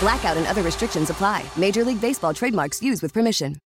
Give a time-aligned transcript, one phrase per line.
[0.00, 1.44] Blackout and other restrictions apply.
[1.56, 3.56] Major League Baseball trademarks used with permission.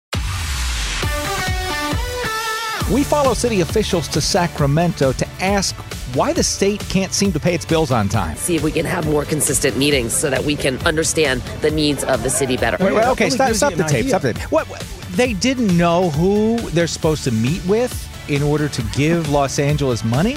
[2.93, 5.75] We follow city officials to Sacramento to ask
[6.15, 8.37] why the state can't seem to pay its bills on time.
[8.37, 12.05] See if we can have more consistent meetings so that we can understand the needs
[12.05, 12.77] of the city better.
[12.85, 14.07] Wait, wait, okay, stop, stop the tape.
[14.07, 14.53] Stop the tape.
[14.53, 14.81] What, what?
[15.13, 17.93] They didn't know who they're supposed to meet with
[18.29, 20.37] in order to give Los Angeles money?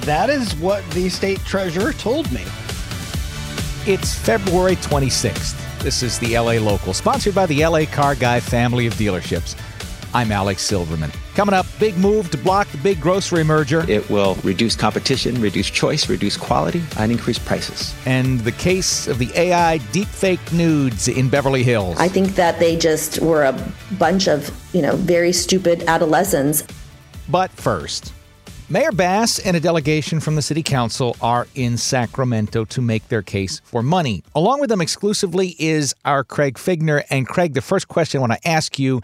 [0.00, 2.44] That is what the state treasurer told me.
[3.86, 5.80] It's February 26th.
[5.80, 9.54] This is the LA Local, sponsored by the LA Car Guy family of dealerships.
[10.14, 11.12] I'm Alex Silverman.
[11.34, 13.84] Coming up, big move to block the big grocery merger.
[13.86, 17.94] It will reduce competition, reduce choice, reduce quality, and increase prices.
[18.06, 21.98] And the case of the AI deepfake nudes in Beverly Hills.
[21.98, 26.64] I think that they just were a bunch of, you know, very stupid adolescents.
[27.28, 28.13] But first,
[28.70, 33.20] Mayor Bass and a delegation from the city council are in Sacramento to make their
[33.20, 34.24] case for money.
[34.34, 37.04] Along with them exclusively is our Craig Fiegener.
[37.10, 39.02] And Craig, the first question I want to ask you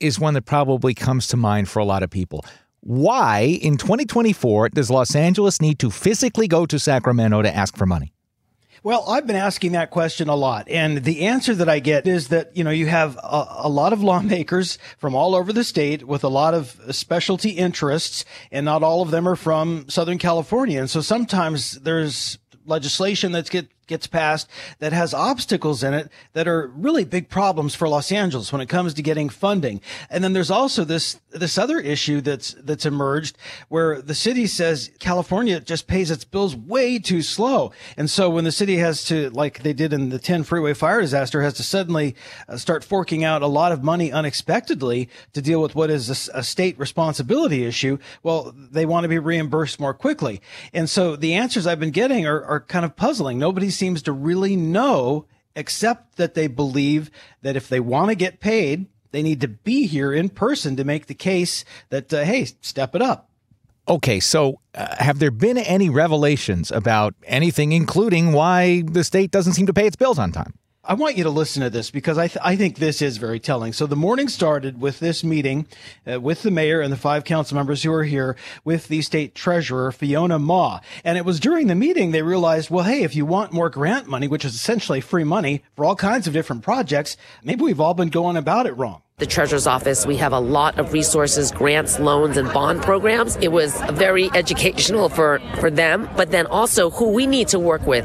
[0.00, 2.44] is one that probably comes to mind for a lot of people.
[2.80, 7.86] Why, in 2024, does Los Angeles need to physically go to Sacramento to ask for
[7.86, 8.12] money?
[8.82, 10.68] Well, I've been asking that question a lot.
[10.68, 13.92] And the answer that I get is that, you know, you have a, a, lot
[13.92, 18.82] of lawmakers from all over the state with a lot of specialty interests, and not
[18.82, 20.80] all of them are from Southern California.
[20.80, 24.48] And so sometimes there's legislation that get gets passed
[24.80, 28.68] that has obstacles in it that are really big problems for Los Angeles when it
[28.68, 29.80] comes to getting funding.
[30.10, 33.36] And then there's also this this other issue that's that's emerged
[33.68, 37.72] where the city says California just pays its bills way too slow.
[37.96, 41.00] And so when the city has to like they did in the 10 freeway fire
[41.00, 42.16] disaster has to suddenly
[42.48, 46.38] uh, start forking out a lot of money unexpectedly to deal with what is a,
[46.38, 50.40] a state responsibility issue, well they want to be reimbursed more quickly.
[50.72, 53.38] And so the answers I've been getting are, are kind of puzzling.
[53.38, 57.10] Nobody seems to really know, except that they believe
[57.42, 60.84] that if they want to get paid, they need to be here in person to
[60.84, 63.30] make the case that, uh, hey, step it up.
[63.88, 69.52] Okay, so uh, have there been any revelations about anything, including why the state doesn't
[69.52, 70.54] seem to pay its bills on time?
[70.88, 73.40] I want you to listen to this because I, th- I think this is very
[73.40, 73.72] telling.
[73.72, 75.66] So the morning started with this meeting
[76.10, 79.34] uh, with the mayor and the five council members who are here with the state
[79.34, 80.78] treasurer, Fiona Ma.
[81.02, 84.06] And it was during the meeting they realized, well, hey, if you want more grant
[84.06, 87.94] money, which is essentially free money for all kinds of different projects, maybe we've all
[87.94, 91.98] been going about it wrong the treasurer's office, we have a lot of resources, grants,
[91.98, 93.34] loans, and bond programs.
[93.36, 97.86] It was very educational for, for them, but then also who we need to work
[97.86, 98.04] with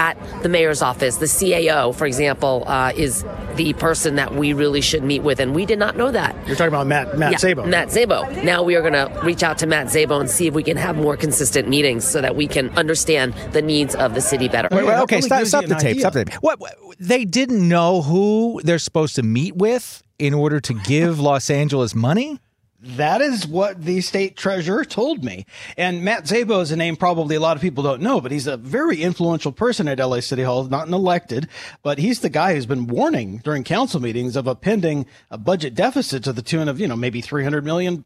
[0.00, 1.16] at the mayor's office.
[1.18, 3.22] The CAO, for example, uh, is
[3.56, 6.34] the person that we really should meet with, and we did not know that.
[6.46, 7.68] You're talking about Matt Matt yeah, Szabo.
[7.68, 8.42] Matt Szabo.
[8.42, 10.78] Now we are going to reach out to Matt Szabo and see if we can
[10.78, 14.68] have more consistent meetings so that we can understand the needs of the city better.
[14.70, 15.98] Wait, wait, okay, stop, stop the tape.
[15.98, 16.34] Stop the tape.
[16.42, 21.20] What, what they didn't know who they're supposed to meet with in order to give
[21.20, 22.38] Los Angeles money?
[22.82, 25.44] That is what the state treasurer told me.
[25.76, 28.46] And Matt Szabo is a name probably a lot of people don't know, but he's
[28.46, 31.48] a very influential person at LA City Hall, not an elected,
[31.82, 35.74] but he's the guy who's been warning during council meetings of a pending a budget
[35.74, 38.04] deficit to the tune of, you know, maybe $300 million.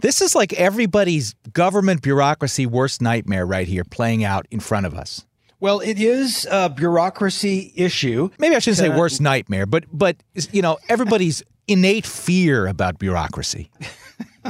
[0.00, 4.94] This is like everybody's government bureaucracy worst nightmare right here playing out in front of
[4.94, 5.26] us.
[5.60, 8.30] Well, it is a bureaucracy issue.
[8.36, 10.16] Maybe I shouldn't say worst nightmare, but but
[10.50, 13.70] you know everybody's innate fear about bureaucracy.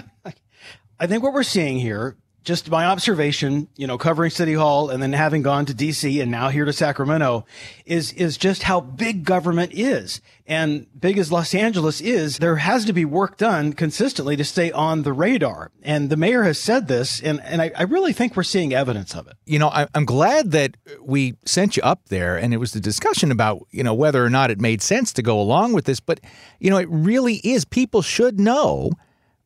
[1.00, 5.02] I think what we're seeing here just my observation, you know, covering City Hall and
[5.02, 7.46] then having gone to DC and now here to Sacramento
[7.86, 10.20] is, is just how big government is.
[10.46, 14.72] And big as Los Angeles is, there has to be work done consistently to stay
[14.72, 15.70] on the radar.
[15.82, 19.14] And the mayor has said this, and, and I, I really think we're seeing evidence
[19.14, 19.34] of it.
[19.46, 22.80] You know, I, I'm glad that we sent you up there and it was the
[22.80, 26.00] discussion about, you know, whether or not it made sense to go along with this.
[26.00, 26.20] But,
[26.58, 27.64] you know, it really is.
[27.64, 28.90] People should know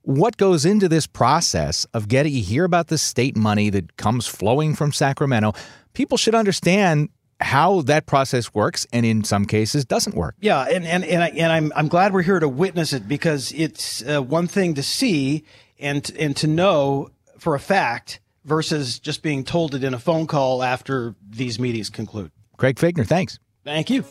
[0.07, 4.27] what goes into this process of getting you hear about the state money that comes
[4.29, 5.53] flowing from Sacramento.
[5.95, 7.09] People should understand
[7.41, 10.37] how that process works and in some cases doesn't work.
[10.41, 13.53] Yeah, and and and, I, and I'm I'm glad we're here to witness it because
[13.53, 15.45] it's uh, one thing to see
[15.79, 20.29] and and to know for a fact versus just being told it in a phone
[20.29, 22.31] call after these meetings conclude.
[22.57, 23.41] Craig Fiegener, thanks.
[23.65, 24.05] Thank you.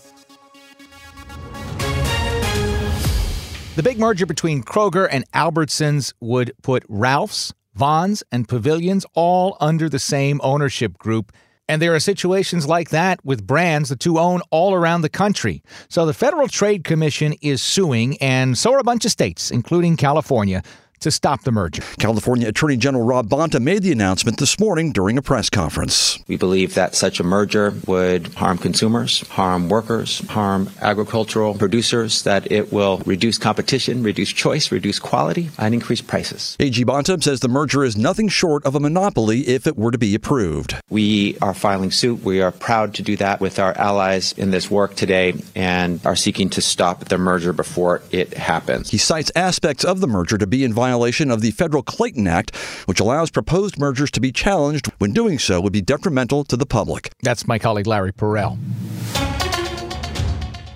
[3.76, 9.90] The big merger between Kroger and Albertsons would put Ralphs, Vons, and Pavilions all under
[9.90, 11.34] the same ownership group.
[11.68, 15.62] And there are situations like that with brands the two own all around the country.
[15.90, 19.98] So the Federal Trade Commission is suing, and so are a bunch of states, including
[19.98, 20.64] California,
[21.06, 21.84] to stop the merger.
[22.00, 26.18] California Attorney General Rob Bonta made the announcement this morning during a press conference.
[26.28, 32.52] We believe that such a merger would harm consumers, harm workers, harm agricultural producers, that
[32.52, 36.58] it will reduce competition, reduce choice, reduce quality, and increase prices.
[36.60, 40.00] AG Bonta says the merger is nothing short of a monopoly if it were to
[40.00, 40.76] be approved.
[40.90, 42.24] We are filing suit.
[42.24, 46.16] We are proud to do that with our allies in this work today and are
[46.16, 48.90] seeking to stop the merger before it happens.
[48.90, 52.56] He cites aspects of the merger to be in violation of the federal Clayton Act,
[52.86, 56.66] which allows proposed mergers to be challenged when doing so would be detrimental to the
[56.66, 57.12] public.
[57.24, 58.58] That's my colleague Larry Perel.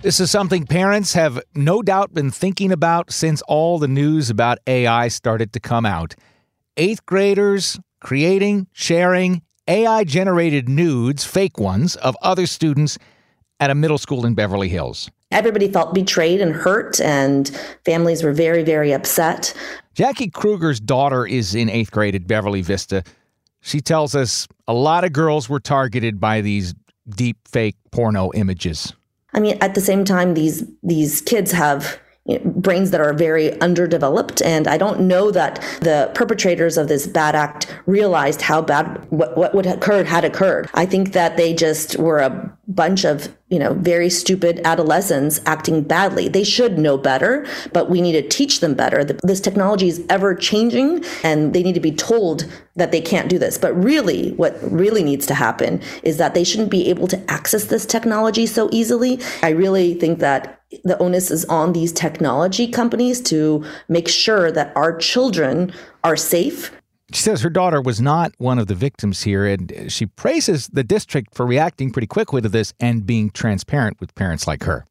[0.02, 4.60] This is something parents have no doubt been thinking about since all the news about
[4.66, 6.16] AI started to come out.
[6.78, 12.98] Eighth graders creating, sharing AI generated nudes, fake ones, of other students
[13.60, 15.12] at a middle school in Beverly Hills.
[15.32, 17.50] Everybody felt betrayed and hurt, and
[17.86, 19.54] families were very, very upset.
[20.00, 23.04] Jackie Kruger's daughter is in eighth grade at Beverly Vista.
[23.60, 26.74] She tells us a lot of girls were targeted by these
[27.10, 28.94] deep fake porno images.
[29.34, 32.00] I mean, at the same time, these these kids have
[32.38, 37.36] brains that are very underdeveloped, and I don't know that the perpetrators of this bad
[37.36, 40.70] act realized how bad what what would occurred had occurred.
[40.74, 45.84] I think that they just were a bunch of you know very stupid adolescents acting
[45.84, 46.28] badly.
[46.28, 49.04] They should know better, but we need to teach them better.
[49.04, 52.46] This technology is ever changing, and they need to be told
[52.76, 53.58] that they can't do this.
[53.58, 57.66] But really, what really needs to happen is that they shouldn't be able to access
[57.66, 59.20] this technology so easily.
[59.44, 64.72] I really think that the onus is on these technology companies to make sure that
[64.76, 65.74] our children
[66.04, 66.72] are safe.
[67.12, 70.84] She says her daughter was not one of the victims here, and she praises the
[70.84, 74.86] district for reacting pretty quickly to this and being transparent with parents like her.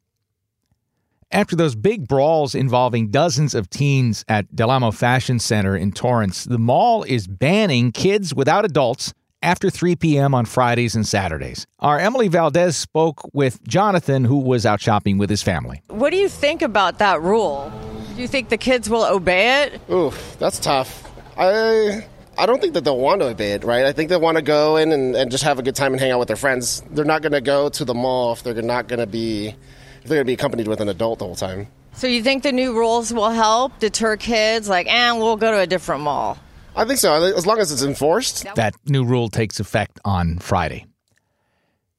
[1.30, 6.44] After those big brawls involving dozens of teens at Del Amo Fashion Center in Torrance,
[6.44, 9.12] the mall is banning kids without adults
[9.42, 10.34] after 3 p.m.
[10.34, 11.66] on Fridays and Saturdays.
[11.78, 15.82] Our Emily Valdez spoke with Jonathan, who was out shopping with his family.
[15.88, 17.72] What do you think about that rule?
[18.14, 19.80] Do you think the kids will obey it?
[19.90, 21.08] Ooh, that's tough.
[21.36, 22.06] I
[22.36, 23.84] I don't think that they'll want to obey it, right?
[23.84, 26.00] I think they want to go in and, and just have a good time and
[26.00, 26.82] hang out with their friends.
[26.90, 30.04] They're not going to go to the mall if they're not going to be if
[30.04, 31.66] they're going to be accompanied with an adult the whole time.
[31.92, 34.68] So you think the new rules will help deter kids?
[34.68, 36.38] Like, and eh, we'll go to a different mall.
[36.78, 38.46] I think so, as long as it's enforced.
[38.54, 40.86] That new rule takes effect on Friday.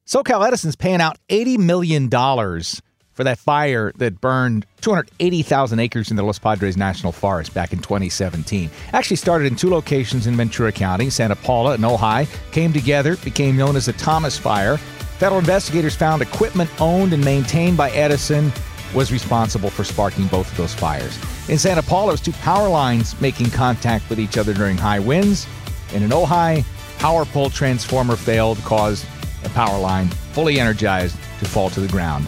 [0.08, 6.24] SoCal Edison's paying out $80 million for that fire that burned 280,000 acres in the
[6.24, 8.70] Los Padres National Forest back in 2017.
[8.94, 13.58] Actually started in two locations in Ventura County, Santa Paula and Ojai, came together, became
[13.58, 14.78] known as the Thomas Fire.
[14.78, 18.54] Federal investigators found equipment owned and maintained by Edison
[18.96, 21.20] was responsible for sparking both of those fires.
[21.50, 25.48] In Santa Paula, was two power lines making contact with each other during high winds.
[25.94, 26.64] And in Ojai,
[27.00, 29.04] power pole transformer failed, caused
[29.44, 32.28] a power line fully energized to fall to the ground.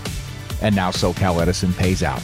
[0.64, 2.22] And now SoCal Edison pays out.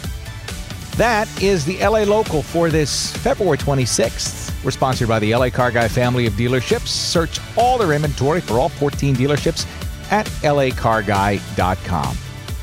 [0.96, 4.64] That is the LA Local for this February 26th.
[4.66, 6.88] We're sponsored by the LA Car Guy family of dealerships.
[6.88, 9.68] Search all their inventory for all 14 dealerships
[10.12, 12.18] at lacarguy.com.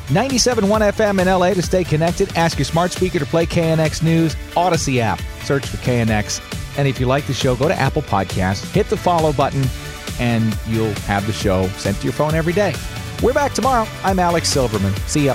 [0.08, 2.36] 97.1 FM in LA to stay connected.
[2.36, 5.20] Ask your smart speaker to play KNX News, Audacy app.
[5.44, 6.40] Search for KNX.
[6.78, 9.64] And if you like the show, go to Apple Podcasts, hit the follow button,
[10.20, 12.74] and you'll have the show sent to your phone every day.
[13.22, 13.88] We're back tomorrow.
[14.02, 14.94] I'm Alex Silverman.
[15.06, 15.34] See ya.